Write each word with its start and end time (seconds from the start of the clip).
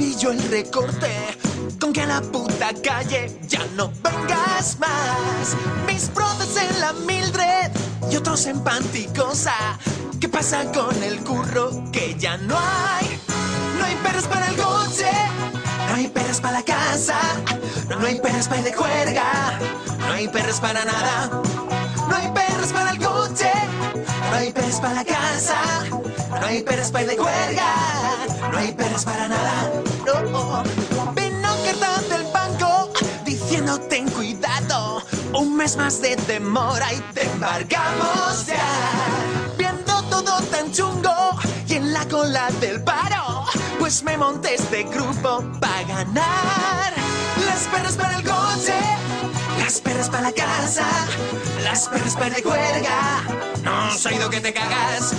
yo 0.00 0.32
el 0.32 0.42
recorte. 0.50 1.10
Con 1.78 1.92
que 1.92 2.02
a 2.02 2.06
la 2.06 2.20
puta 2.22 2.70
calle 2.82 3.38
ya 3.46 3.60
no 3.76 3.92
vengas 4.02 4.78
más. 4.78 5.56
Mis 5.86 6.12
brothers 6.14 6.56
en 6.56 6.80
la 6.80 6.92
Mildred 6.92 7.70
y 8.10 8.16
otros 8.16 8.46
en 8.46 8.60
Panticosa. 8.60 9.78
¿Qué 10.18 10.28
pasa 10.28 10.64
con 10.72 11.02
el 11.02 11.18
curro? 11.20 11.84
Que 11.92 12.16
ya 12.18 12.36
no 12.38 12.56
hay. 12.56 13.20
No 13.78 13.84
hay 13.84 13.94
perros 13.96 14.24
para 14.24 14.48
el 14.48 14.56
coche. 14.56 15.10
No 15.88 15.94
hay 15.94 16.08
perros 16.08 16.40
para 16.40 16.58
la 16.58 16.62
casa. 16.62 17.18
No 17.88 18.06
hay 18.06 18.20
perros 18.20 18.48
para 18.48 18.62
de 18.62 18.72
juerga. 18.72 19.58
No 19.98 20.12
hay 20.12 20.28
perros 20.28 20.60
para 20.60 20.84
nada. 20.84 21.42
No 22.08 22.16
hay 22.16 22.28
perros 22.32 22.72
para 22.72 22.90
el 22.92 22.98
coche. 22.98 23.52
No 24.30 24.36
hay 24.36 24.52
perros 24.52 24.80
para 24.80 24.94
la 24.94 25.04
casa. 25.04 25.60
No 26.30 26.46
hay 26.46 26.62
perros 26.62 26.90
para 26.90 27.06
de 27.06 27.16
juerga. 27.16 27.89
No 28.50 28.58
hay 28.58 28.72
perros 28.72 29.04
para 29.04 29.28
nada. 29.28 29.70
No. 30.06 30.62
Vino 31.14 31.48
carta 31.64 32.00
del 32.08 32.24
banco 32.32 32.90
diciendo 33.24 33.78
ten 33.80 34.08
cuidado. 34.10 35.02
Un 35.32 35.56
mes 35.56 35.76
más 35.76 36.00
de 36.00 36.16
demora 36.16 36.92
y 36.92 37.00
te 37.14 37.24
embargamos 37.24 38.46
ya. 38.46 38.58
Viendo 39.56 40.02
todo 40.04 40.40
tan 40.50 40.72
chungo 40.72 41.14
y 41.66 41.74
en 41.74 41.92
la 41.92 42.06
cola 42.08 42.50
del 42.60 42.82
paro, 42.82 43.44
pues 43.78 44.02
me 44.02 44.16
monté 44.16 44.54
este 44.54 44.82
grupo 44.84 45.44
para 45.60 45.82
ganar. 45.84 46.92
Las 47.46 47.60
perras 47.72 47.96
para 47.96 48.16
el 48.16 48.24
coche, 48.24 48.74
las 49.58 49.80
perras 49.80 50.08
para 50.08 50.22
la 50.22 50.32
casa, 50.32 50.86
las 51.62 51.88
perras 51.88 52.14
para 52.14 52.30
la 52.30 52.42
juerga. 52.42 53.22
No 53.62 53.92
soy 53.96 54.14
oído 54.14 54.30
que 54.30 54.40
te 54.40 54.52
cagas. 54.52 55.12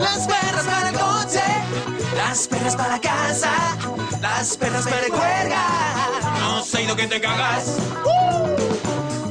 Las 0.00 0.26
las 2.34 2.48
perras 2.48 2.74
para 2.74 3.00
casa, 3.00 3.52
las 4.20 4.56
perras 4.56 4.84
para 4.88 5.02
la 5.02 5.08
juerga. 5.08 5.62
No 6.40 6.64
soy 6.64 6.82
oído 6.82 6.96
que 6.96 7.06
te 7.06 7.20
cagas. 7.20 7.76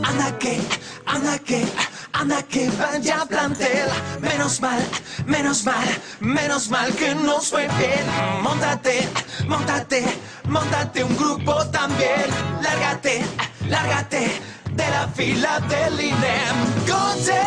Anda 0.02 0.40
que, 0.40 0.62
anda 1.06 1.38
que, 1.40 1.66
anda 2.14 2.42
que 2.44 2.70
vaya 2.70 3.26
plantel. 3.26 3.90
Menos 4.22 4.62
mal, 4.62 4.80
menos 5.26 5.66
mal, 5.66 5.86
menos 6.22 6.70
mal 6.70 6.94
que 6.96 7.14
nos 7.14 7.50
fue 7.50 7.68
bien. 7.78 8.06
Móntate, 8.42 9.10
móntate, 9.50 10.06
móntate 10.46 11.04
un 11.04 11.18
grupo 11.18 11.56
también. 11.72 12.28
Lárgate, 12.62 13.22
lárgate 13.68 14.42
de 14.72 14.90
la 14.90 15.10
fila 15.10 15.60
del 15.60 16.00
INEM. 16.00 16.58
Coche, 16.88 17.42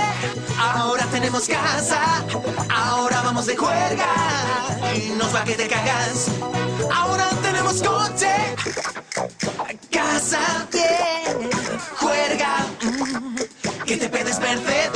ahora 0.61 1.07
tenemos 1.07 1.49
casa, 1.49 2.23
ahora 2.69 3.23
vamos 3.23 3.47
de 3.47 3.57
juerga 3.57 4.56
nos 5.17 5.35
va 5.35 5.45
que 5.45 5.55
te 5.55 5.69
cagas. 5.69 6.29
Ahora 6.95 7.29
tenemos 7.43 7.83
coche, 7.83 8.35
casa, 9.91 10.67
bien, 10.73 11.51
juerga, 11.97 12.67
que 13.85 13.97
te 13.97 14.09
pedes 14.09 14.39
Mercedes. 14.41 14.96